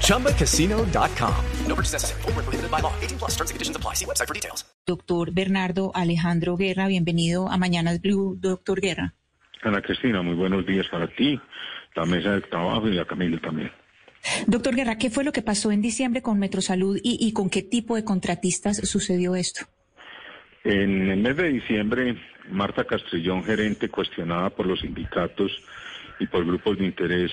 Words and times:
ChumbaCasino.com. 0.00 1.34
No 1.66 1.74
purchase 1.74 1.92
necessary. 1.94 2.22
Full 2.22 2.32
prohibited 2.32 2.70
by 2.70 2.80
law. 2.80 2.92
18 3.02 3.18
plus 3.18 3.32
terms 3.36 3.50
and 3.50 3.56
conditions 3.56 3.76
apply. 3.76 3.94
See 3.94 4.06
website 4.06 4.28
for 4.28 4.34
details. 4.34 4.64
Doctor 4.86 5.32
Bernardo 5.32 5.92
Alejandro 5.94 6.56
Guerra, 6.56 6.88
bienvenido 6.88 7.48
a 7.48 7.56
Mañanas 7.56 8.00
Blue, 8.00 8.36
doctor 8.38 8.80
Guerra. 8.80 9.14
Ana 9.62 9.80
Cristina, 9.80 10.20
muy 10.20 10.34
buenos 10.34 10.66
días 10.66 10.86
para 10.90 11.08
ti, 11.08 11.40
la 11.96 12.04
mesa 12.04 12.32
de 12.32 12.42
trabajo 12.42 12.86
y 12.88 12.98
a 12.98 13.06
Camila 13.06 13.40
también. 13.40 13.72
Doctor 14.46 14.74
Guerra, 14.74 14.98
¿qué 14.98 15.08
fue 15.08 15.24
lo 15.24 15.32
que 15.32 15.40
pasó 15.40 15.72
en 15.72 15.80
diciembre 15.80 16.20
con 16.20 16.38
Metrosalud 16.38 16.98
y, 17.02 17.16
y 17.26 17.32
con 17.32 17.48
qué 17.48 17.62
tipo 17.62 17.96
de 17.96 18.04
contratistas 18.04 18.76
sucedió 18.88 19.34
esto? 19.34 19.64
En 20.64 21.10
el 21.10 21.20
mes 21.20 21.36
de 21.36 21.48
diciembre, 21.48 22.16
Marta 22.50 22.84
Castrillón, 22.84 23.42
gerente 23.44 23.88
cuestionada 23.88 24.50
por 24.50 24.66
los 24.66 24.80
sindicatos 24.80 25.50
y 26.20 26.26
por 26.26 26.44
grupos 26.44 26.78
de 26.78 26.84
interés 26.84 27.32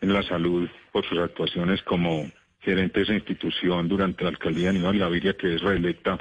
en 0.00 0.14
la 0.14 0.22
salud 0.22 0.68
por 0.92 1.04
sus 1.06 1.18
actuaciones 1.18 1.82
como 1.82 2.30
gerente 2.60 3.00
de 3.00 3.04
esa 3.04 3.14
institución 3.14 3.88
durante 3.88 4.24
la 4.24 4.30
alcaldía 4.30 4.64
de 4.64 4.78
Aníbal 4.78 4.98
Gaviria, 4.98 5.36
que 5.36 5.54
es 5.54 5.62
reelecta 5.62 6.18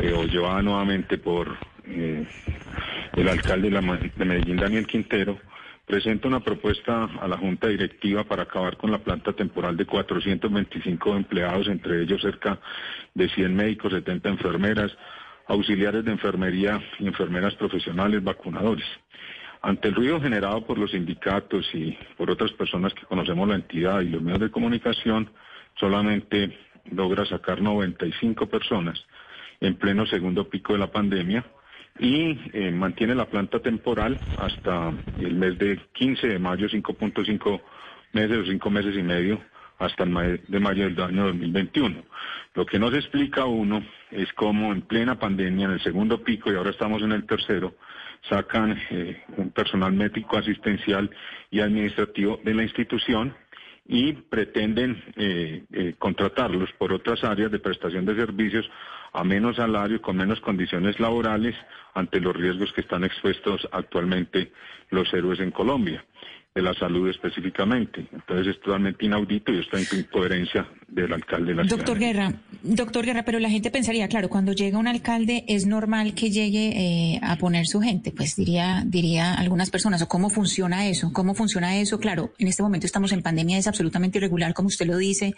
eh, 0.00 0.12
o 0.12 0.24
llevada 0.24 0.62
nuevamente 0.62 1.18
por 1.18 1.56
eh, 1.86 2.26
el 3.14 3.28
alcalde 3.28 3.70
de 3.70 4.24
Medellín, 4.24 4.56
Daniel 4.56 4.86
Quintero, 4.86 5.38
presenta 5.86 6.28
una 6.28 6.40
propuesta 6.40 7.04
a 7.20 7.28
la 7.28 7.36
Junta 7.36 7.68
Directiva 7.68 8.24
para 8.24 8.42
acabar 8.42 8.76
con 8.76 8.90
la 8.90 8.98
planta 8.98 9.32
temporal 9.32 9.76
de 9.76 9.86
425 9.86 11.16
empleados, 11.16 11.68
entre 11.68 12.02
ellos 12.02 12.20
cerca 12.20 12.58
de 13.14 13.28
100 13.28 13.54
médicos, 13.54 13.92
70 13.92 14.28
enfermeras, 14.28 14.92
auxiliares 15.46 16.04
de 16.04 16.10
enfermería 16.12 16.82
y 16.98 17.06
enfermeras 17.06 17.54
profesionales, 17.54 18.22
vacunadores. 18.22 18.86
Ante 19.66 19.88
el 19.88 19.96
ruido 19.96 20.20
generado 20.20 20.64
por 20.64 20.78
los 20.78 20.92
sindicatos 20.92 21.68
y 21.74 21.98
por 22.16 22.30
otras 22.30 22.52
personas 22.52 22.94
que 22.94 23.04
conocemos 23.04 23.48
la 23.48 23.56
entidad 23.56 24.00
y 24.00 24.10
los 24.10 24.22
medios 24.22 24.38
de 24.38 24.50
comunicación, 24.52 25.28
solamente 25.74 26.56
logra 26.92 27.26
sacar 27.26 27.60
95 27.60 28.46
personas 28.46 29.04
en 29.60 29.74
pleno 29.74 30.06
segundo 30.06 30.48
pico 30.48 30.74
de 30.74 30.78
la 30.78 30.92
pandemia 30.92 31.44
y 31.98 32.38
eh, 32.52 32.70
mantiene 32.70 33.16
la 33.16 33.24
planta 33.24 33.58
temporal 33.58 34.20
hasta 34.38 34.92
el 35.18 35.34
mes 35.34 35.58
de 35.58 35.80
15 35.94 36.28
de 36.28 36.38
mayo, 36.38 36.68
5.5 36.68 37.60
meses 38.12 38.38
o 38.38 38.44
5 38.44 38.70
meses 38.70 38.96
y 38.96 39.02
medio 39.02 39.40
hasta 39.80 40.04
el 40.04 40.42
de 40.46 40.60
mayo 40.60 40.84
del 40.84 41.00
año 41.00 41.24
2021. 41.24 42.04
Lo 42.54 42.66
que 42.66 42.78
nos 42.78 42.94
explica 42.94 43.46
uno 43.46 43.82
es 44.12 44.32
cómo 44.34 44.72
en 44.72 44.82
plena 44.82 45.18
pandemia, 45.18 45.66
en 45.66 45.72
el 45.72 45.82
segundo 45.82 46.22
pico 46.22 46.52
y 46.52 46.54
ahora 46.54 46.70
estamos 46.70 47.02
en 47.02 47.10
el 47.10 47.26
tercero, 47.26 47.74
sacan 48.28 48.78
eh, 48.90 49.22
un 49.36 49.50
personal 49.50 49.92
médico 49.92 50.36
asistencial 50.38 51.10
y 51.50 51.60
administrativo 51.60 52.40
de 52.44 52.54
la 52.54 52.62
institución 52.62 53.34
y 53.88 54.12
pretenden 54.12 55.02
eh, 55.16 55.64
eh, 55.72 55.94
contratarlos 55.98 56.70
por 56.72 56.92
otras 56.92 57.22
áreas 57.22 57.52
de 57.52 57.60
prestación 57.60 58.04
de 58.04 58.16
servicios 58.16 58.68
a 59.12 59.24
menos 59.24 59.56
salario, 59.56 60.02
con 60.02 60.16
menos 60.16 60.40
condiciones 60.40 60.98
laborales, 61.00 61.54
ante 61.94 62.20
los 62.20 62.36
riesgos 62.36 62.72
que 62.72 62.82
están 62.82 63.04
expuestos 63.04 63.66
actualmente 63.72 64.52
los 64.90 65.12
héroes 65.14 65.40
en 65.40 65.50
Colombia 65.50 66.04
de 66.56 66.62
la 66.62 66.72
salud 66.72 67.06
específicamente. 67.10 68.06
Entonces 68.10 68.54
es 68.54 68.60
totalmente 68.62 69.04
inaudito 69.04 69.52
y 69.52 69.60
está 69.60 69.78
en 69.78 69.86
incoherencia 70.00 70.66
del 70.88 71.12
alcalde 71.12 71.50
de 71.50 71.54
la 71.54 71.64
doctor 71.64 71.98
Guerra, 71.98 72.32
doctor 72.62 73.04
Guerra, 73.04 73.24
pero 73.26 73.38
la 73.38 73.50
gente 73.50 73.70
pensaría, 73.70 74.08
claro, 74.08 74.30
cuando 74.30 74.52
llega 74.54 74.78
un 74.78 74.88
alcalde 74.88 75.44
es 75.48 75.66
normal 75.66 76.14
que 76.14 76.30
llegue 76.30 76.68
eh, 76.68 77.20
a 77.22 77.36
poner 77.36 77.66
su 77.66 77.82
gente, 77.82 78.10
pues 78.10 78.36
diría, 78.36 78.84
diría 78.86 79.34
algunas 79.34 79.68
personas, 79.68 80.00
o 80.00 80.08
cómo 80.08 80.30
funciona 80.30 80.88
eso, 80.88 81.12
cómo 81.12 81.34
funciona 81.34 81.76
eso, 81.76 82.00
claro, 82.00 82.32
en 82.38 82.48
este 82.48 82.62
momento 82.62 82.86
estamos 82.86 83.12
en 83.12 83.20
pandemia, 83.20 83.58
es 83.58 83.66
absolutamente 83.66 84.16
irregular, 84.16 84.54
como 84.54 84.68
usted 84.68 84.86
lo 84.86 84.96
dice, 84.96 85.34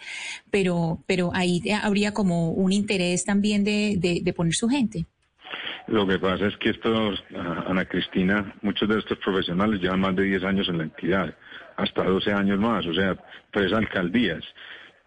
pero, 0.49 1.03
pero 1.05 1.31
ahí 1.33 1.61
habría 1.83 2.13
como 2.13 2.51
un 2.51 2.71
interés 2.71 3.25
también 3.25 3.65
de, 3.65 3.97
de, 3.99 4.21
de 4.23 4.33
poner 4.33 4.53
su 4.53 4.69
gente. 4.69 5.05
Lo 5.89 6.05
que 6.05 6.19
pasa 6.19 6.45
es 6.45 6.57
que 6.57 6.69
estos, 6.69 7.23
Ana 7.67 7.83
Cristina, 7.85 8.53
muchos 8.61 8.87
de 8.87 8.99
estos 8.99 9.17
profesionales 9.17 9.81
llevan 9.81 10.01
más 10.01 10.15
de 10.15 10.23
10 10.23 10.43
años 10.43 10.69
en 10.69 10.77
la 10.77 10.83
entidad, 10.83 11.33
hasta 11.77 12.03
12 12.03 12.31
años 12.31 12.59
más, 12.59 12.85
o 12.85 12.93
sea, 12.93 13.17
tres 13.51 13.73
alcaldías. 13.73 14.43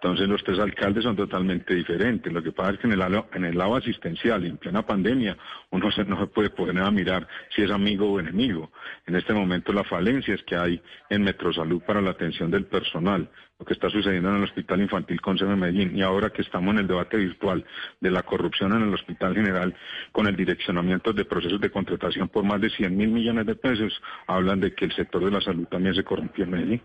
Entonces 0.02 0.28
los 0.28 0.42
tres 0.42 0.58
alcaldes 0.58 1.04
son 1.04 1.14
totalmente 1.14 1.76
diferentes. 1.76 2.32
Lo 2.32 2.42
que 2.42 2.50
pasa 2.50 2.72
es 2.72 2.78
que 2.80 2.88
en 2.88 2.94
el 2.94 2.98
lado, 2.98 3.28
en 3.34 3.44
el 3.44 3.56
lado 3.56 3.76
asistencial 3.76 4.44
en 4.44 4.56
plena 4.56 4.84
pandemia 4.84 5.36
uno 5.70 5.90
no 6.08 6.20
se 6.20 6.26
puede 6.26 6.50
poner 6.50 6.82
a 6.82 6.90
mirar 6.90 7.28
si 7.54 7.62
es 7.62 7.70
amigo 7.70 8.10
o 8.10 8.18
enemigo. 8.18 8.72
En 9.06 9.14
este 9.14 9.32
momento 9.32 9.72
la 9.72 9.84
falencia 9.84 10.34
es 10.34 10.42
que 10.42 10.56
hay 10.56 10.82
en 11.08 11.22
Metrosalud 11.22 11.82
para 11.82 12.00
la 12.00 12.10
atención 12.10 12.50
del 12.50 12.64
personal, 12.64 13.30
lo 13.60 13.64
que 13.64 13.74
está 13.74 13.90
sucediendo 13.90 14.30
en 14.30 14.38
el 14.38 14.42
Hospital 14.42 14.80
Infantil 14.80 15.20
Consejo 15.20 15.50
de 15.50 15.56
Medellín 15.56 15.96
y 15.96 16.02
ahora 16.02 16.30
que 16.30 16.42
estamos 16.42 16.74
en 16.74 16.80
el 16.80 16.88
debate 16.88 17.16
virtual 17.18 17.64
de 18.00 18.10
la 18.10 18.24
corrupción 18.24 18.72
en 18.72 18.82
el 18.82 18.94
Hospital 18.94 19.36
General 19.36 19.72
con 20.10 20.26
el 20.26 20.34
direccionamiento 20.34 21.12
de 21.12 21.24
procesos 21.24 21.60
de 21.60 21.70
contratación 21.70 22.28
por 22.28 22.42
más 22.42 22.60
de 22.60 22.70
100 22.70 22.96
mil 22.96 23.10
millones 23.10 23.46
de 23.46 23.54
pesos, 23.54 24.02
hablan 24.26 24.58
de 24.58 24.74
que 24.74 24.84
el 24.84 24.92
sector 24.96 25.24
de 25.24 25.30
la 25.30 25.40
salud 25.40 25.68
también 25.68 25.94
se 25.94 26.02
corrompió 26.02 26.42
en 26.42 26.50
Medellín. 26.50 26.82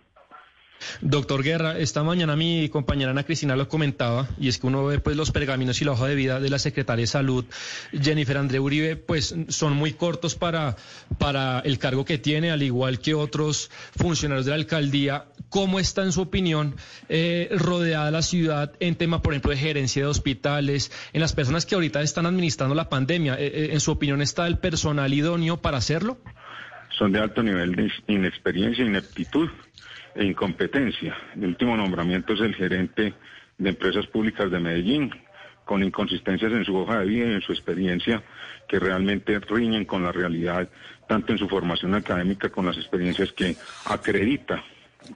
Doctor 1.02 1.44
Guerra, 1.44 1.78
esta 1.78 2.04
mañana 2.04 2.36
mi 2.36 2.70
compañera 2.70 3.12
Ana 3.12 3.24
Cristina 3.24 3.56
lo 3.56 3.68
comentaba, 3.68 4.28
y 4.40 4.48
es 4.48 4.60
que 4.60 4.68
uno 4.68 4.86
ve 4.86 5.00
pues 5.00 5.16
los 5.16 5.32
pergaminos 5.32 5.82
y 5.82 5.86
la 5.86 5.92
hoja 5.92 6.08
de 6.08 6.16
vida 6.16 6.40
de 6.40 6.50
la 6.50 6.60
secretaria 6.60 7.04
de 7.04 7.08
Salud, 7.08 7.46
Jennifer 7.92 8.38
André 8.38 8.60
Uribe, 8.60 8.96
pues 8.96 9.36
son 9.50 9.74
muy 9.74 9.94
cortos 9.94 10.36
para, 10.36 10.76
para 11.18 11.60
el 11.60 11.78
cargo 11.80 12.06
que 12.06 12.18
tiene, 12.18 12.52
al 12.52 12.64
igual 12.64 13.00
que 13.00 13.14
otros 13.14 13.70
funcionarios 13.96 14.46
de 14.46 14.52
la 14.52 14.56
alcaldía. 14.56 15.26
¿Cómo 15.50 15.80
está, 15.80 16.04
en 16.04 16.12
su 16.12 16.22
opinión, 16.22 16.76
eh, 17.10 17.50
rodeada 17.52 18.12
la 18.12 18.22
ciudad 18.22 18.74
en 18.80 18.96
tema, 18.96 19.22
por 19.22 19.34
ejemplo, 19.34 19.52
de 19.52 19.58
gerencia 19.58 20.04
de 20.04 20.08
hospitales, 20.10 20.92
en 21.14 21.22
las 21.22 21.34
personas 21.34 21.66
que 21.66 21.76
ahorita 21.76 22.02
están 22.02 22.26
administrando 22.26 22.76
la 22.76 22.90
pandemia? 22.90 23.36
Eh, 23.36 23.48
eh, 23.48 23.70
¿En 23.72 23.80
su 23.80 23.92
opinión 23.92 24.22
está 24.22 24.48
el 24.48 24.58
personal 24.58 25.14
idóneo 25.14 25.58
para 25.58 25.78
hacerlo? 25.78 26.18
Son 26.98 27.12
de 27.12 27.20
alto 27.20 27.44
nivel 27.44 27.76
de 27.76 27.92
inexperiencia 28.08 28.84
ineptitud 28.84 29.50
e 30.18 30.26
incompetencia. 30.26 31.16
El 31.36 31.46
último 31.46 31.78
nombramiento 31.78 32.34
es 32.34 32.42
el 32.42 32.56
gerente 32.56 33.14
de 33.58 33.70
empresas 33.70 34.08
públicas 34.08 34.50
de 34.52 34.60
Medellín, 34.60 35.12
con 35.64 35.84
inconsistencias 35.84 36.52
en 36.52 36.66
su 36.66 36.76
hoja 36.76 37.00
de 37.00 37.06
vida 37.06 37.28
y 37.28 37.34
en 37.34 37.42
su 37.42 37.52
experiencia 37.52 38.24
que 38.68 38.80
realmente 38.80 39.40
riñen 39.40 39.86
con 39.86 40.04
la 40.04 40.12
realidad, 40.12 40.68
tanto 41.08 41.34
en 41.34 41.38
su 41.38 41.48
formación 41.48 41.94
académica 41.94 42.50
con 42.50 42.66
las 42.66 42.78
experiencias 42.78 43.32
que 43.34 43.56
acredita 43.86 44.64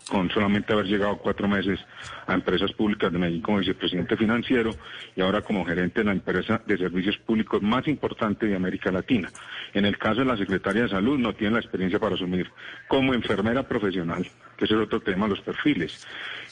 con 0.10 0.30
solamente 0.30 0.74
haber 0.74 0.86
llegado 0.86 1.18
cuatro 1.18 1.48
meses 1.48 1.80
a 2.28 2.34
empresas 2.34 2.72
públicas 2.74 3.12
de 3.12 3.20
Medellín 3.20 3.42
como 3.42 3.60
vicepresidente 3.60 4.18
financiero 4.18 4.72
y 5.16 5.22
ahora 5.22 5.42
como 5.42 5.66
gerente 5.66 6.02
de 6.02 6.06
la 6.06 6.12
empresa 6.12 6.62
de 6.66 6.78
servicios 6.78 7.18
públicos 7.18 7.62
más 7.62 7.88
importante 7.88 8.46
de 8.46 8.56
América 8.56 8.92
Latina. 8.92 9.30
En 9.74 9.86
el 9.86 9.98
caso 9.98 10.22
de 10.22 10.26
la 10.26 10.38
secretaria 10.38 10.84
de 10.84 10.90
Salud 10.90 11.18
no 11.18 11.34
tiene 11.34 11.54
la 11.54 11.60
experiencia 11.60 12.00
para 12.00 12.16
asumir 12.16 12.50
como 12.88 13.14
enfermera 13.14 13.64
profesional, 13.64 14.26
que 14.58 14.66
es 14.66 14.72
el 14.72 14.82
otro 14.82 15.00
tema, 15.02 15.28
los 15.28 15.42
perfiles. 15.42 16.08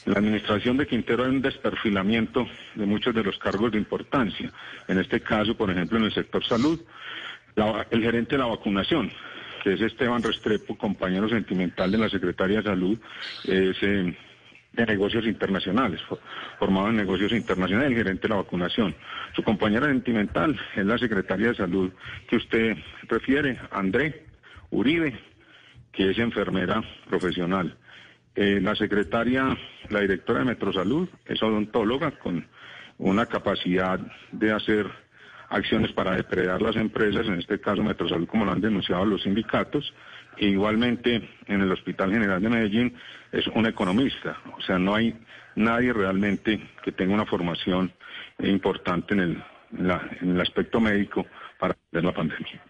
En 0.06 0.12
la 0.12 0.18
administración 0.18 0.76
de 0.76 0.86
Quintero 0.86 1.24
hay 1.24 1.30
un 1.30 1.42
desperfilamiento 1.42 2.46
de 2.74 2.86
muchos 2.86 3.14
de 3.14 3.22
los 3.22 3.38
cargos 3.38 3.72
de 3.72 3.78
importancia. 3.78 4.50
En 4.88 4.98
este 4.98 5.20
caso, 5.20 5.56
por 5.56 5.70
ejemplo, 5.70 5.98
en 5.98 6.04
el 6.04 6.14
sector 6.14 6.44
salud, 6.44 6.80
el 7.90 8.02
gerente 8.02 8.36
de 8.36 8.38
la 8.38 8.46
vacunación 8.46 9.10
que 9.62 9.74
es 9.74 9.80
Esteban 9.80 10.22
Restrepo, 10.22 10.76
compañero 10.76 11.28
sentimental 11.28 11.90
de 11.90 11.98
la 11.98 12.08
Secretaría 12.08 12.58
de 12.58 12.64
Salud, 12.64 12.98
es 13.44 13.76
eh, 13.82 14.16
de 14.72 14.86
negocios 14.86 15.26
internacionales, 15.26 16.00
formado 16.58 16.88
en 16.88 16.96
negocios 16.96 17.32
internacionales, 17.32 17.90
el 17.90 17.96
gerente 17.96 18.22
de 18.22 18.28
la 18.28 18.42
vacunación. 18.42 18.94
Su 19.34 19.42
compañera 19.42 19.86
sentimental 19.86 20.58
es 20.76 20.86
la 20.86 20.98
Secretaría 20.98 21.48
de 21.48 21.56
Salud 21.56 21.90
que 22.28 22.36
usted 22.36 22.76
refiere, 23.08 23.58
André 23.70 24.26
Uribe, 24.70 25.18
que 25.92 26.10
es 26.10 26.18
enfermera 26.18 26.82
profesional. 27.08 27.76
Eh, 28.36 28.60
la 28.62 28.76
secretaria, 28.76 29.56
la 29.88 30.00
directora 30.00 30.40
de 30.40 30.44
Metrosalud, 30.44 31.08
es 31.26 31.42
odontóloga 31.42 32.12
con 32.12 32.46
una 32.98 33.26
capacidad 33.26 33.98
de 34.30 34.52
hacer 34.52 34.86
acciones 35.50 35.92
para 35.92 36.12
depredar 36.12 36.62
las 36.62 36.76
empresas, 36.76 37.26
en 37.26 37.34
este 37.34 37.60
caso 37.60 37.82
Metrosalud, 37.82 38.26
como 38.26 38.44
lo 38.44 38.52
han 38.52 38.60
denunciado 38.60 39.04
los 39.04 39.22
sindicatos. 39.22 39.92
E 40.36 40.46
igualmente 40.46 41.28
en 41.46 41.60
el 41.60 41.70
Hospital 41.72 42.12
General 42.12 42.40
de 42.40 42.48
Medellín 42.48 42.94
es 43.32 43.46
un 43.48 43.66
economista, 43.66 44.38
o 44.56 44.60
sea, 44.62 44.78
no 44.78 44.94
hay 44.94 45.14
nadie 45.56 45.92
realmente 45.92 46.60
que 46.82 46.92
tenga 46.92 47.12
una 47.12 47.26
formación 47.26 47.92
importante 48.38 49.14
en 49.14 49.20
el 49.20 49.42
en 49.72 50.30
el 50.30 50.40
aspecto 50.40 50.80
médico 50.80 51.26
para 51.58 51.76
la 51.92 52.12
pandemia. 52.12 52.60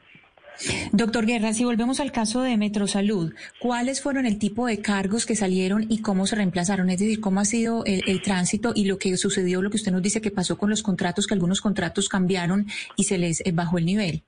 Doctor 0.92 1.26
Guerra, 1.26 1.52
si 1.52 1.64
volvemos 1.64 2.00
al 2.00 2.12
caso 2.12 2.42
de 2.42 2.56
Metrosalud, 2.56 3.32
¿cuáles 3.58 4.02
fueron 4.02 4.26
el 4.26 4.38
tipo 4.38 4.66
de 4.66 4.82
cargos 4.82 5.24
que 5.24 5.36
salieron 5.36 5.86
y 5.88 6.02
cómo 6.02 6.26
se 6.26 6.36
reemplazaron? 6.36 6.90
Es 6.90 6.98
decir, 6.98 7.20
¿cómo 7.20 7.40
ha 7.40 7.44
sido 7.44 7.84
el, 7.86 8.22
tránsito 8.22 8.72
y 8.74 8.86
lo 8.86 8.98
que 8.98 9.16
sucedió, 9.16 9.62
lo 9.62 9.70
que 9.70 9.76
usted 9.76 9.92
nos 9.92 10.02
dice 10.02 10.20
que 10.20 10.30
pasó 10.30 10.58
con 10.58 10.70
los 10.70 10.82
contratos, 10.82 11.26
que 11.26 11.34
algunos 11.34 11.60
contratos 11.60 12.08
cambiaron 12.08 12.66
y 12.96 13.04
se 13.04 13.18
les 13.18 13.40
eh, 13.46 13.52
bajó 13.52 13.78
el 13.78 13.86
nivel? 13.86 14.22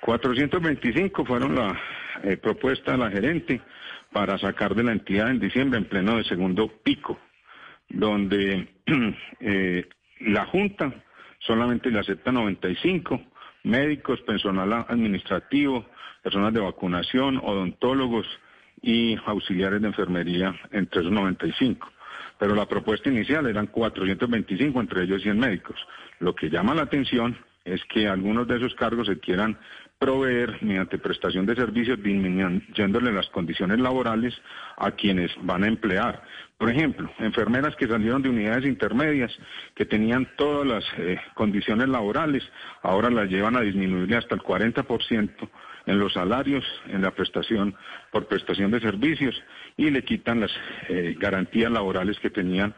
425 0.00 1.24
fueron 1.24 1.54
la 1.54 1.78
eh, 2.22 2.36
propuesta 2.36 2.92
de 2.92 2.98
la 2.98 3.10
gerente 3.10 3.60
para 4.12 4.38
sacar 4.38 4.74
de 4.74 4.84
la 4.84 4.92
entidad 4.92 5.30
en 5.30 5.40
diciembre 5.40 5.78
en 5.78 5.86
pleno 5.86 6.16
de 6.16 6.24
segundo 6.24 6.68
pico, 6.82 7.18
donde 7.88 8.68
eh, 9.40 9.88
la 10.20 10.46
Junta 10.46 10.92
solamente 11.40 11.90
le 11.90 11.98
acepta 11.98 12.32
95 12.32 13.20
médicos, 13.64 14.20
personal 14.20 14.72
administrativo, 14.88 15.84
personas 16.22 16.54
de 16.54 16.60
vacunación, 16.60 17.38
odontólogos 17.42 18.26
y 18.80 19.16
auxiliares 19.26 19.80
de 19.80 19.88
enfermería 19.88 20.54
entre 20.70 21.00
esos 21.00 21.12
95. 21.12 21.88
Pero 22.38 22.54
la 22.54 22.66
propuesta 22.66 23.10
inicial 23.10 23.46
eran 23.46 23.66
425, 23.66 24.80
entre 24.80 25.04
ellos 25.04 25.22
100 25.22 25.38
médicos. 25.38 25.76
Lo 26.20 26.34
que 26.34 26.50
llama 26.50 26.74
la 26.74 26.82
atención 26.82 27.36
es 27.64 27.82
que 27.84 28.08
algunos 28.08 28.46
de 28.46 28.56
esos 28.56 28.74
cargos 28.74 29.06
se 29.06 29.18
quieran 29.18 29.58
proveer 30.04 30.62
mediante 30.62 30.98
prestación 30.98 31.46
de 31.46 31.54
servicios 31.54 31.96
disminuyéndole 32.02 33.10
las 33.10 33.26
condiciones 33.30 33.80
laborales 33.80 34.34
a 34.76 34.90
quienes 34.90 35.30
van 35.40 35.64
a 35.64 35.66
emplear. 35.66 36.22
Por 36.58 36.68
ejemplo, 36.68 37.10
enfermeras 37.20 37.74
que 37.76 37.88
salieron 37.88 38.20
de 38.20 38.28
unidades 38.28 38.66
intermedias, 38.66 39.32
que 39.74 39.86
tenían 39.86 40.28
todas 40.36 40.66
las 40.66 40.84
eh, 40.98 41.18
condiciones 41.32 41.88
laborales, 41.88 42.42
ahora 42.82 43.08
las 43.08 43.30
llevan 43.30 43.56
a 43.56 43.62
disminuirle 43.62 44.18
hasta 44.18 44.34
el 44.34 44.42
40% 44.42 45.30
en 45.86 45.98
los 45.98 46.12
salarios, 46.12 46.64
en 46.88 47.00
la 47.00 47.12
prestación 47.12 47.74
por 48.12 48.26
prestación 48.26 48.70
de 48.72 48.80
servicios 48.80 49.34
y 49.78 49.88
le 49.88 50.04
quitan 50.04 50.40
las 50.40 50.52
eh, 50.90 51.16
garantías 51.18 51.72
laborales 51.72 52.18
que 52.18 52.28
tenían 52.28 52.74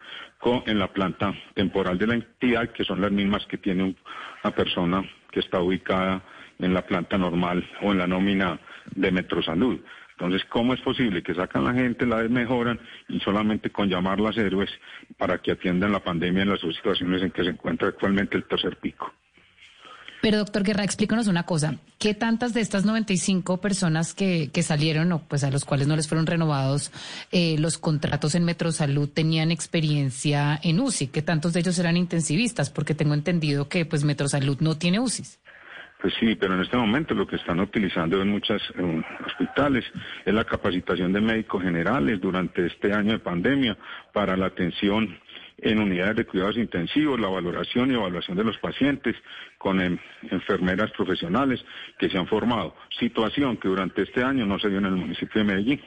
en 0.66 0.78
la 0.78 0.92
planta 0.92 1.34
temporal 1.54 1.98
de 1.98 2.06
la 2.06 2.14
entidad, 2.14 2.70
que 2.70 2.84
son 2.84 3.00
las 3.00 3.10
mismas 3.10 3.44
que 3.46 3.58
tiene 3.58 3.96
una 4.44 4.54
persona 4.54 5.02
que 5.32 5.40
está 5.40 5.60
ubicada 5.60 6.22
en 6.58 6.74
la 6.74 6.82
planta 6.82 7.18
normal 7.18 7.68
o 7.82 7.92
en 7.92 7.98
la 7.98 8.06
nómina 8.06 8.58
de 8.94 9.10
Metrosalud. 9.10 9.80
Entonces, 10.18 10.48
¿cómo 10.48 10.72
es 10.72 10.80
posible 10.80 11.22
que 11.22 11.34
sacan 11.34 11.64
la 11.64 11.74
gente, 11.74 12.06
la 12.06 12.22
desmejoran 12.22 12.80
y 13.08 13.20
solamente 13.20 13.70
con 13.70 13.90
llamarlas 13.90 14.38
héroes 14.38 14.70
para 15.18 15.38
que 15.38 15.52
atiendan 15.52 15.92
la 15.92 16.00
pandemia 16.00 16.42
en 16.42 16.50
las 16.50 16.60
situaciones 16.60 17.22
en 17.22 17.30
que 17.30 17.44
se 17.44 17.50
encuentra 17.50 17.88
actualmente 17.88 18.36
el 18.36 18.44
tercer 18.44 18.76
pico? 18.78 19.12
Pero 20.22 20.38
doctor 20.38 20.62
Guerra, 20.62 20.84
explícanos 20.84 21.28
una 21.28 21.44
cosa. 21.44 21.76
¿Qué 21.98 22.14
tantas 22.14 22.54
de 22.54 22.60
estas 22.60 22.84
95 22.84 23.60
personas 23.60 24.14
que, 24.14 24.50
que 24.52 24.62
salieron 24.62 25.12
o 25.12 25.20
pues 25.20 25.44
a 25.44 25.50
los 25.50 25.64
cuales 25.64 25.86
no 25.86 25.96
les 25.96 26.08
fueron 26.08 26.26
renovados 26.26 26.90
eh, 27.30 27.56
los 27.58 27.78
contratos 27.78 28.34
en 28.34 28.44
Metrosalud 28.44 29.08
tenían 29.08 29.50
experiencia 29.50 30.58
en 30.62 30.80
UCI? 30.80 31.08
¿Qué 31.08 31.22
tantos 31.22 31.52
de 31.52 31.60
ellos 31.60 31.78
eran 31.78 31.96
intensivistas? 31.96 32.70
Porque 32.70 32.94
tengo 32.94 33.14
entendido 33.14 33.68
que 33.68 33.84
pues 33.84 34.02
Metrosalud 34.02 34.58
no 34.60 34.78
tiene 34.78 34.98
UCIs. 34.98 35.38
Pues 36.00 36.14
sí, 36.20 36.34
pero 36.36 36.54
en 36.54 36.60
este 36.60 36.76
momento 36.76 37.14
lo 37.14 37.26
que 37.26 37.36
están 37.36 37.58
utilizando 37.58 38.20
en 38.20 38.28
muchos 38.28 38.62
hospitales 39.26 39.84
es 40.24 40.34
la 40.34 40.44
capacitación 40.44 41.12
de 41.12 41.20
médicos 41.20 41.62
generales 41.62 42.20
durante 42.20 42.66
este 42.66 42.92
año 42.92 43.12
de 43.12 43.18
pandemia 43.18 43.76
para 44.12 44.36
la 44.36 44.46
atención 44.46 45.18
en 45.58 45.80
unidades 45.80 46.16
de 46.16 46.26
cuidados 46.26 46.58
intensivos, 46.58 47.18
la 47.18 47.28
valoración 47.28 47.90
y 47.90 47.94
evaluación 47.94 48.36
de 48.36 48.44
los 48.44 48.58
pacientes 48.58 49.16
con 49.58 49.80
enfermeras 50.30 50.90
profesionales 50.92 51.64
que 51.98 52.10
se 52.10 52.18
han 52.18 52.26
formado. 52.26 52.74
Situación 52.98 53.56
que 53.56 53.68
durante 53.68 54.02
este 54.02 54.22
año 54.22 54.44
no 54.44 54.58
se 54.58 54.68
dio 54.68 54.78
en 54.78 54.86
el 54.86 54.96
municipio 54.96 55.40
de 55.40 55.44
Medellín. 55.44 55.80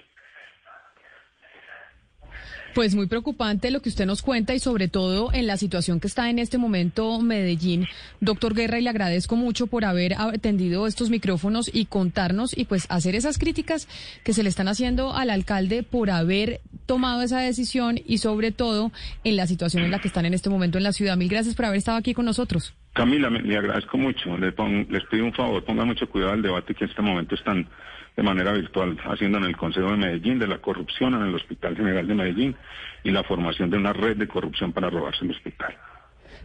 Pues 2.80 2.96
muy 2.96 3.08
preocupante 3.08 3.72
lo 3.72 3.82
que 3.82 3.90
usted 3.90 4.06
nos 4.06 4.22
cuenta 4.22 4.56
y 4.56 4.60
sobre 4.60 4.88
todo 4.88 5.34
en 5.34 5.48
la 5.48 5.58
situación 5.58 6.00
que 6.00 6.08
está 6.08 6.30
en 6.30 6.40
este 6.40 6.58
momento 6.58 7.20
Medellín. 7.20 7.90
Doctor 8.22 8.56
Guerra, 8.56 8.80
y 8.80 8.84
le 8.84 8.90
agradezco 8.90 9.36
mucho 9.36 9.68
por 9.68 9.84
haber 9.84 10.14
atendido 10.14 10.88
estos 10.88 11.10
micrófonos 11.10 11.70
y 11.74 11.88
contarnos 11.88 12.58
y 12.58 12.64
pues 12.64 12.86
hacer 12.88 13.16
esas 13.16 13.38
críticas 13.38 13.90
que 14.24 14.32
se 14.32 14.44
le 14.44 14.50
están 14.50 14.70
haciendo 14.70 15.14
al 15.14 15.30
alcalde 15.30 15.84
por 15.84 16.10
haber 16.10 16.62
tomado 16.86 17.22
esa 17.22 17.42
decisión 17.42 18.00
y 18.08 18.20
sobre 18.20 18.54
todo 18.54 18.94
en 19.26 19.36
la 19.36 19.46
situación 19.46 19.84
en 19.84 19.92
la 19.92 20.00
que 20.00 20.08
están 20.08 20.26
en 20.26 20.34
este 20.34 20.50
momento 20.50 20.78
en 20.78 20.86
la 20.86 20.94
ciudad. 20.94 21.18
Mil 21.18 21.28
gracias 21.28 21.56
por 21.56 21.66
haber 21.66 21.80
estado 21.80 21.98
aquí 21.98 22.14
con 22.14 22.24
nosotros. 22.24 22.76
Camila, 22.94 23.30
le 23.30 23.58
agradezco 23.58 23.98
mucho. 23.98 24.38
Les, 24.38 24.54
les 24.90 25.06
pido 25.06 25.26
un 25.26 25.34
favor, 25.34 25.64
ponga 25.64 25.86
mucho 25.86 26.10
cuidado 26.10 26.34
al 26.34 26.42
debate 26.42 26.74
que 26.74 26.86
en 26.86 26.90
este 26.90 27.02
momento 27.02 27.36
están 27.36 27.68
de 28.16 28.24
manera 28.24 28.52
virtual, 28.52 28.98
haciendo 29.06 29.38
en 29.38 29.46
el 29.46 29.56
Consejo 29.56 29.92
de 29.92 29.98
Medellín 29.98 30.40
de 30.40 30.48
la 30.48 30.58
corrupción 30.58 31.14
en 31.14 31.22
el 31.22 31.36
Hospital 31.36 31.76
General 31.78 32.06
de 32.06 32.16
Medellín 32.16 32.56
y 33.04 33.12
la 33.12 33.24
formación 33.24 33.70
de 33.70 33.78
una 33.78 33.94
red 33.94 34.18
de 34.18 34.28
corrupción 34.28 34.74
para 34.74 34.90
robarse 34.90 35.24
el 35.24 35.32
hospital. 35.32 35.78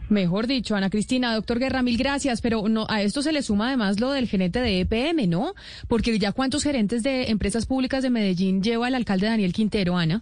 Mejor 0.09 0.45
dicho, 0.45 0.75
Ana 0.75 0.89
Cristina, 0.89 1.33
doctor 1.33 1.59
Guerra, 1.59 1.81
mil 1.81 1.97
gracias, 1.97 2.41
pero 2.41 2.67
no, 2.69 2.85
a 2.89 3.01
esto 3.01 3.21
se 3.21 3.31
le 3.31 3.41
suma 3.41 3.67
además 3.67 3.99
lo 3.99 4.11
del 4.11 4.27
gerente 4.27 4.59
de 4.59 4.81
EPM, 4.81 5.27
¿no? 5.27 5.53
Porque 5.87 6.17
ya 6.19 6.31
cuántos 6.31 6.63
gerentes 6.63 7.01
de 7.01 7.31
empresas 7.31 7.65
públicas 7.65 8.03
de 8.03 8.09
Medellín 8.09 8.61
lleva 8.61 8.87
el 8.87 8.95
alcalde 8.95 9.27
Daniel 9.27 9.53
Quintero, 9.53 9.97
Ana. 9.97 10.21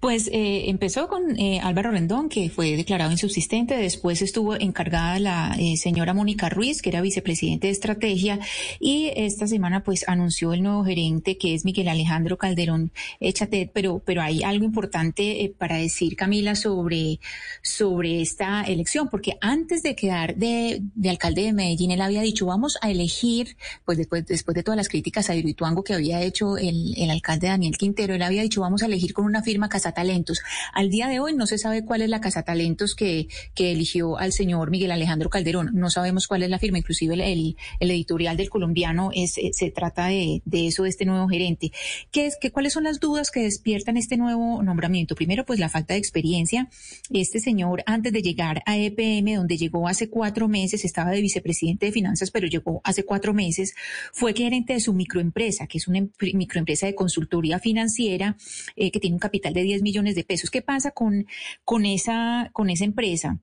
Pues 0.00 0.28
eh, 0.32 0.68
empezó 0.68 1.08
con 1.08 1.38
eh, 1.38 1.60
Álvaro 1.62 1.90
Rendón, 1.90 2.28
que 2.28 2.50
fue 2.50 2.76
declarado 2.76 3.10
insubsistente. 3.10 3.76
Después 3.76 4.22
estuvo 4.22 4.54
encargada 4.54 5.18
la 5.18 5.56
eh, 5.58 5.76
señora 5.76 6.14
Mónica 6.14 6.48
Ruiz, 6.48 6.82
que 6.82 6.90
era 6.90 7.00
vicepresidente 7.00 7.66
de 7.66 7.72
estrategia. 7.72 8.38
Y 8.80 9.10
esta 9.16 9.46
semana, 9.46 9.82
pues 9.84 10.08
anunció 10.08 10.52
el 10.52 10.62
nuevo 10.62 10.84
gerente, 10.84 11.36
que 11.36 11.54
es 11.54 11.64
Miguel 11.64 11.88
Alejandro 11.88 12.38
Calderón 12.38 12.92
Echatet. 13.20 13.70
Pero, 13.72 14.00
pero 14.04 14.22
hay 14.22 14.42
algo 14.42 14.64
importante 14.64 15.52
para 15.58 15.76
decir, 15.76 16.16
Camila, 16.16 16.54
sobre, 16.54 17.20
sobre 17.62 18.20
esta 18.22 18.62
elección, 18.62 19.08
porque 19.08 19.36
antes 19.40 19.82
de 19.82 19.94
quedar 19.94 20.36
de, 20.36 20.80
de, 20.94 21.10
alcalde 21.10 21.42
de 21.42 21.52
Medellín, 21.52 21.90
él 21.90 22.00
había 22.00 22.22
dicho, 22.22 22.46
vamos 22.46 22.78
a 22.80 22.90
elegir, 22.90 23.56
pues 23.84 23.98
después, 23.98 24.26
después 24.26 24.54
de 24.54 24.62
todas 24.62 24.76
las 24.76 24.88
críticas 24.88 25.28
a 25.30 25.34
Hidroituango 25.34 25.82
que 25.84 25.94
había 25.94 26.22
hecho 26.22 26.56
el, 26.56 26.94
el 26.96 27.10
alcalde 27.10 27.48
Daniel 27.48 27.76
Quintero, 27.76 28.14
él 28.14 28.22
había 28.22 28.42
dicho, 28.42 28.60
vamos 28.60 28.82
a 28.82 28.86
elegir 28.86 29.12
con 29.12 29.24
una 29.24 29.42
firma 29.42 29.57
Casa 29.68 29.90
Talentos. 29.90 30.40
Al 30.72 30.90
día 30.90 31.08
de 31.08 31.18
hoy 31.18 31.34
no 31.34 31.46
se 31.46 31.58
sabe 31.58 31.84
cuál 31.84 32.02
es 32.02 32.08
la 32.08 32.20
Casa 32.20 32.44
Talentos 32.44 32.94
que, 32.94 33.26
que 33.54 33.72
eligió 33.72 34.18
al 34.18 34.32
señor 34.32 34.70
Miguel 34.70 34.92
Alejandro 34.92 35.30
Calderón. 35.30 35.70
No 35.72 35.90
sabemos 35.90 36.28
cuál 36.28 36.44
es 36.44 36.50
la 36.50 36.60
firma. 36.60 36.78
Inclusive 36.78 37.14
el, 37.14 37.56
el, 37.80 37.90
editorial 37.90 38.36
del 38.36 38.50
colombiano 38.50 39.10
es, 39.12 39.36
eh, 39.38 39.50
se 39.52 39.70
trata 39.70 40.06
de, 40.06 40.42
de, 40.44 40.68
eso, 40.68 40.84
de 40.84 40.90
este 40.90 41.04
nuevo 41.04 41.26
gerente. 41.28 41.72
¿Qué 42.12 42.26
es, 42.26 42.36
qué, 42.40 42.52
¿Cuáles 42.52 42.74
son 42.74 42.84
las 42.84 43.00
dudas 43.00 43.32
que 43.32 43.40
despiertan 43.40 43.96
este 43.96 44.16
nuevo 44.16 44.62
nombramiento? 44.62 45.16
Primero, 45.16 45.44
pues 45.44 45.58
la 45.58 45.68
falta 45.68 45.94
de 45.94 45.98
experiencia. 45.98 46.68
Este 47.10 47.40
señor, 47.40 47.82
antes 47.86 48.12
de 48.12 48.22
llegar 48.22 48.62
a 48.66 48.76
EPM, 48.76 49.34
donde 49.34 49.56
llegó 49.56 49.88
hace 49.88 50.08
cuatro 50.08 50.46
meses, 50.46 50.84
estaba 50.84 51.10
de 51.10 51.20
vicepresidente 51.20 51.86
de 51.86 51.92
finanzas, 51.92 52.30
pero 52.30 52.46
llegó 52.46 52.80
hace 52.84 53.04
cuatro 53.04 53.34
meses, 53.34 53.74
fue 54.12 54.34
gerente 54.34 54.74
de 54.74 54.80
su 54.80 54.92
microempresa, 54.92 55.66
que 55.66 55.78
es 55.78 55.88
una 55.88 55.98
em, 55.98 56.10
microempresa 56.34 56.86
de 56.86 56.94
consultoría 56.94 57.58
financiera 57.58 58.36
eh, 58.76 58.90
que 58.90 59.00
tiene 59.00 59.14
un 59.14 59.20
capital 59.20 59.47
de 59.54 59.62
10 59.62 59.82
millones 59.82 60.14
de 60.14 60.24
pesos. 60.24 60.50
¿Qué 60.50 60.62
pasa 60.62 60.90
con, 60.90 61.26
con, 61.64 61.86
esa, 61.86 62.50
con 62.52 62.70
esa 62.70 62.84
empresa? 62.84 63.40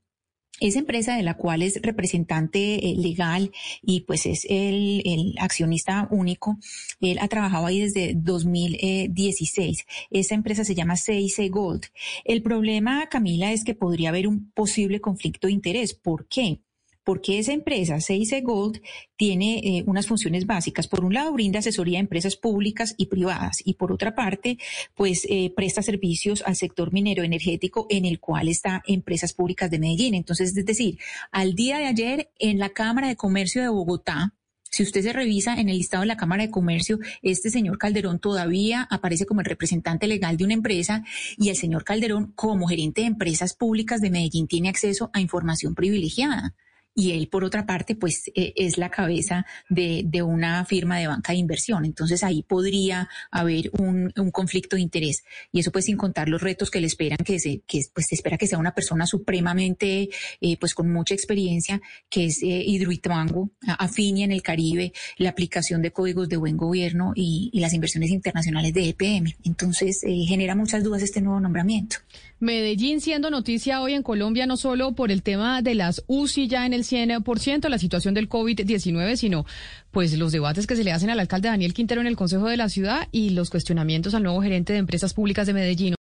Esa 0.62 0.80
empresa 0.80 1.18
de 1.18 1.24
la 1.24 1.36
cual 1.36 1.62
es 1.62 1.82
representante 1.82 2.90
eh, 2.90 2.96
legal 2.96 3.52
y 3.82 4.02
pues 4.02 4.26
es 4.26 4.46
el, 4.50 5.02
el, 5.06 5.36
accionista 5.38 6.08
único, 6.12 6.58
él 7.02 7.18
ha 7.20 7.28
trabajado 7.28 7.66
ahí 7.66 7.82
desde 7.82 8.14
2016. 8.16 9.86
Esa 10.12 10.36
empresa 10.36 10.64
se 10.64 10.74
llama 10.74 10.96
CIC 10.96 11.52
Gold. 11.52 11.88
El 12.24 12.42
problema, 12.42 13.08
Camila, 13.10 13.52
es 13.52 13.66
que 13.66 13.76
podría 13.76 14.10
haber 14.10 14.30
un 14.30 14.50
posible 14.52 15.02
conflicto 15.02 15.48
de 15.48 15.54
interés. 15.54 15.94
¿Por 15.94 16.26
qué? 16.30 16.62
Porque 17.06 17.40
esa 17.40 17.54
empresa, 17.54 18.02
CIC 18.02 18.44
Gold, 18.44 18.82
tiene 19.16 19.60
eh, 19.60 19.84
unas 19.86 20.08
funciones 20.08 20.46
básicas. 20.46 20.88
Por 20.88 21.06
un 21.06 21.14
lado, 21.14 21.32
brinda 21.32 21.60
asesoría 21.60 22.00
a 22.00 22.02
empresas 22.02 22.36
públicas 22.36 22.96
y 22.98 23.06
privadas 23.06 23.60
y 23.64 23.76
por 23.76 23.94
otra 23.94 24.16
parte, 24.16 24.58
pues 24.96 25.26
eh, 25.30 25.54
presta 25.56 25.84
servicios 25.84 26.44
al 26.46 26.56
sector 26.56 26.92
minero 26.92 27.24
energético 27.24 27.86
en 27.90 28.06
el 28.06 28.20
cual 28.20 28.50
está 28.50 28.84
Empresas 28.88 29.34
Públicas 29.34 29.70
de 29.70 29.80
Medellín. 29.80 30.16
Entonces, 30.16 30.58
es 30.58 30.66
decir, 30.66 30.98
al 31.32 31.54
día 31.54 31.78
de 31.78 31.86
ayer 31.86 32.32
en 32.40 32.58
la 32.58 32.70
Cámara 32.70 33.08
de 33.08 33.16
Comercio 33.16 33.62
de 33.62 33.70
Bogotá, 33.70 34.34
si 34.72 34.82
usted 34.82 35.04
se 35.04 35.14
revisa 35.14 35.54
en 35.54 35.70
el 35.70 35.78
listado 35.78 36.02
de 36.02 36.08
la 36.08 36.18
Cámara 36.18 36.44
de 36.44 36.52
Comercio, 36.52 37.00
este 37.22 37.52
señor 37.52 37.78
Calderón 37.78 38.20
todavía 38.20 38.88
aparece 38.90 39.28
como 39.28 39.42
el 39.42 39.46
representante 39.46 40.08
legal 40.08 40.38
de 40.38 40.44
una 40.44 40.56
empresa 40.56 41.04
y 41.38 41.50
el 41.50 41.56
señor 41.56 41.84
Calderón 41.84 42.34
como 42.36 42.68
gerente 42.68 43.02
de 43.02 43.08
empresas 43.08 43.54
públicas 43.54 44.02
de 44.02 44.10
Medellín 44.10 44.48
tiene 44.48 44.70
acceso 44.70 45.12
a 45.14 45.22
información 45.22 45.76
privilegiada 45.76 46.56
y 46.96 47.12
él, 47.12 47.28
por 47.28 47.44
otra 47.44 47.66
parte, 47.66 47.96
pues 47.96 48.32
eh, 48.34 48.54
es 48.56 48.78
la 48.78 48.90
cabeza 48.90 49.46
de, 49.70 50.04
de, 50.06 50.22
una 50.22 50.64
firma 50.64 50.98
de 50.98 51.08
banca 51.08 51.34
de 51.34 51.40
inversión. 51.40 51.84
Entonces 51.84 52.24
ahí 52.24 52.42
podría 52.42 53.10
haber 53.32 53.70
un, 53.78 54.14
conflicto 54.32 54.78
de 54.78 54.82
interés. 54.82 55.24
Y 55.52 55.60
eso 55.60 55.72
pues 55.74 55.86
sin 55.86 55.98
contar 55.98 56.30
los 56.30 56.42
retos 56.42 56.72
que 56.72 56.80
le 56.80 56.88
esperan, 56.88 57.18
que, 57.18 57.38
se, 57.40 57.62
que 57.68 57.82
pues 57.94 58.08
se 58.08 58.16
espera 58.16 58.38
que 58.38 58.48
sea 58.48 58.58
una 58.58 58.74
persona 58.74 59.06
supremamente, 59.06 60.10
eh, 60.40 60.58
pues 60.58 60.74
con 60.74 60.92
mucha 60.92 61.14
experiencia, 61.14 61.82
que 62.10 62.28
es 62.28 62.42
eh, 62.42 62.64
Hidroituango, 62.66 63.52
Afinia 63.78 64.24
en 64.24 64.32
el 64.32 64.42
Caribe, 64.42 64.94
la 65.18 65.32
aplicación 65.32 65.82
de 65.82 65.92
códigos 65.92 66.30
de 66.30 66.38
buen 66.38 66.56
gobierno 66.56 67.12
y, 67.14 67.50
y 67.52 67.60
las 67.60 67.74
inversiones 67.74 68.10
internacionales 68.12 68.74
de 68.74 68.90
EPM. 68.90 69.36
Entonces 69.44 70.02
eh, 70.04 70.24
genera 70.26 70.56
muchas 70.56 70.82
dudas 70.82 71.04
este 71.04 71.22
nuevo 71.22 71.42
nombramiento. 71.42 71.98
Medellín 72.40 73.00
siendo 73.00 73.30
noticia 73.30 73.82
hoy 73.82 73.94
en 73.94 74.04
Colombia 74.04 74.46
no 74.46 74.58
solo 74.58 74.92
por 74.92 75.10
el 75.10 75.24
tema 75.24 75.62
de 75.62 75.74
las 75.74 76.04
UCI 76.08 76.48
ya 76.48 76.66
en 76.66 76.74
el 76.74 76.84
100%, 76.84 77.70
la 77.70 77.78
situación 77.78 78.14
del 78.14 78.28
COVID-19, 78.28 79.16
sino 79.16 79.46
pues 79.92 80.18
los 80.18 80.34
debates 80.34 80.68
que 80.68 80.76
se 80.76 80.84
le 80.84 80.92
hacen 80.92 81.10
al 81.10 81.20
alcalde 81.20 81.48
Daniel 81.48 81.74
Quintero 81.74 82.02
en 82.02 82.08
el 82.08 82.18
Consejo 82.18 82.48
de 82.48 82.58
la 82.58 82.68
Ciudad 82.68 83.08
y 83.12 83.30
los 83.30 83.50
cuestionamientos 83.50 84.14
al 84.16 84.24
nuevo 84.24 84.42
gerente 84.42 84.74
de 84.74 84.80
empresas 84.80 85.14
públicas 85.14 85.48
de 85.48 85.54
Medellín. 85.54 85.96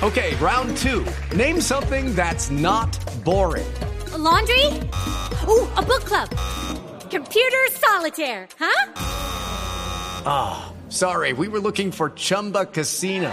Okay, 0.00 0.36
round 0.36 0.76
two. 0.76 1.04
Name 1.36 1.60
something 1.60 2.14
that's 2.14 2.50
not 2.50 2.96
boring. 3.24 3.66
A 4.12 4.18
laundry? 4.18 4.64
Ooh, 5.48 5.66
a 5.76 5.82
book 5.82 6.04
club. 6.04 6.28
Computer 7.10 7.66
solitaire, 7.72 8.46
huh? 8.60 8.92
Ah, 10.24 10.68
oh, 10.68 10.90
sorry, 10.90 11.32
we 11.32 11.48
were 11.48 11.58
looking 11.58 11.90
for 11.90 12.10
Chumba 12.10 12.66
Casino. 12.66 13.32